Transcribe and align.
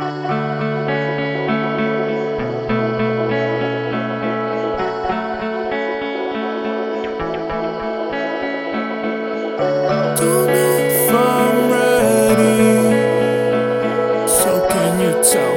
tell 0.00 0.12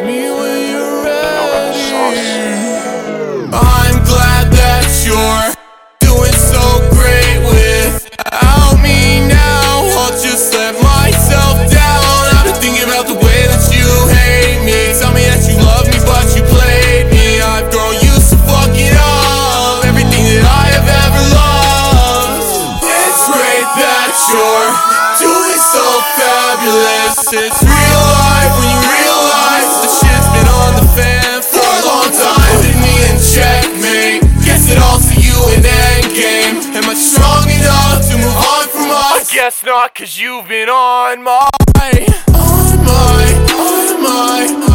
me 0.05 0.31
when 0.31 0.71
you're 0.71 1.03
ready? 1.03 1.91
I'm 3.53 4.03
glad 4.05 4.30
you're 24.29 24.69
doing 25.17 25.61
so 25.61 25.85
fabulous. 26.17 27.17
It's 27.33 27.61
real 27.63 28.03
life 28.21 28.53
when 28.59 28.69
you 28.69 28.81
realize 28.85 29.71
the 29.81 29.89
shit's 29.89 30.29
been 30.35 30.49
on 30.49 30.71
the 30.77 30.87
fan 30.93 31.41
for 31.41 31.63
a 31.63 31.81
long 31.87 32.11
time. 32.13 32.55
Me 32.81 32.93
in 33.09 33.17
checkmate. 33.17 34.21
Guess 34.45 34.69
it 34.69 34.77
all 34.77 34.99
to 34.99 35.15
you 35.17 35.37
in 35.55 35.63
endgame. 35.63 36.61
Am 36.75 36.85
I 36.89 36.93
strong 36.93 37.49
enough 37.49 38.05
to 38.09 38.17
move 38.17 38.35
on 38.35 38.69
from 38.69 38.91
us? 38.91 39.31
I 39.31 39.33
guess 39.33 39.63
not, 39.63 39.95
cause 39.95 40.19
you've 40.19 40.47
been. 40.47 40.69
On 40.69 41.23
my, 41.23 41.49
on 41.81 42.85
my, 42.85 43.25
on 43.57 44.01
my 44.03 44.70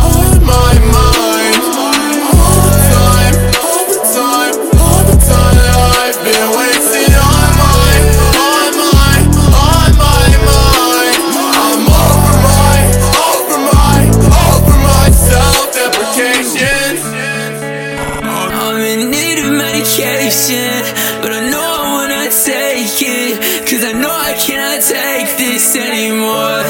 medication, 20.37 20.83
but 21.23 21.33
I 21.33 21.49
know 21.51 21.61
I 21.61 21.93
wanna 21.97 22.31
take 22.31 23.01
it. 23.01 23.67
Cause 23.69 23.85
I 23.85 23.93
know 23.93 24.11
I 24.11 24.35
cannot 24.35 24.83
take 24.83 25.37
this 25.39 25.77
anymore. 25.77 26.63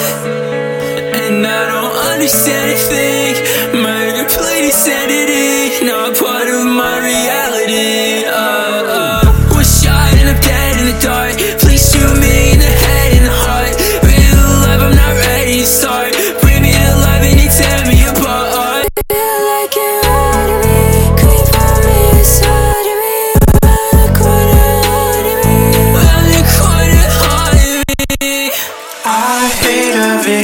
And 1.18 1.46
I 1.46 1.66
don't 1.72 1.96
understand 2.12 2.72
a 2.72 2.76
thing. 2.76 3.55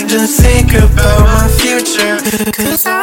To 0.09 0.27
think 0.27 0.73
about 0.73 1.21
my 1.21 1.49
future. 1.49 2.19
Cause 2.53 2.87
all 2.87 3.02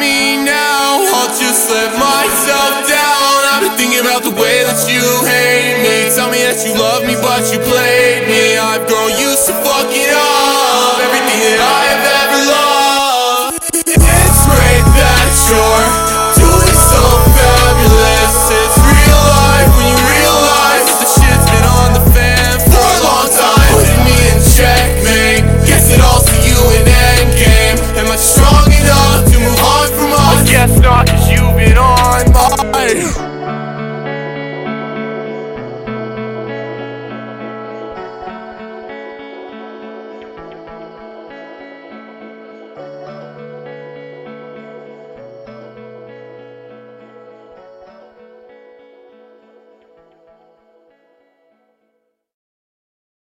me 0.00 0.40
now. 0.40 1.04
I'll 1.04 1.28
just 1.36 1.68
let 1.68 1.92
myself 2.00 2.88
down. 2.88 3.36
I've 3.52 3.62
been 3.68 3.76
thinking 3.76 4.00
about 4.00 4.24
the 4.24 4.32
way 4.32 4.64
that 4.64 4.80
you 4.88 5.04
hate 5.28 5.84
me. 5.84 6.08
Tell 6.16 6.32
me 6.32 6.40
that 6.40 6.56
you 6.64 6.72
love 6.72 7.04
me, 7.04 7.14
but 7.20 7.44
you 7.52 7.60
played 7.60 8.24
me. 8.24 8.56
I've 8.56 8.88
grown 8.88 9.12
used 9.20 9.44
to 9.52 9.54
fucking 9.60 10.10
up 10.16 10.96
everything 11.04 11.40
that 11.44 11.60
I 11.60 11.89